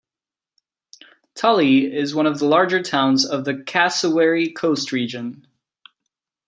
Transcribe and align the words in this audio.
Tully 1.35 1.93
is 1.95 2.15
one 2.15 2.25
of 2.25 2.39
the 2.39 2.47
larger 2.47 2.81
towns 2.81 3.23
of 3.23 3.45
the 3.45 3.53
Cassowary 3.63 4.51
Coast 4.51 4.91
Region. 4.91 5.45